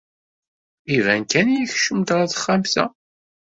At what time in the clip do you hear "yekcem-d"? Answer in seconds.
1.53-2.09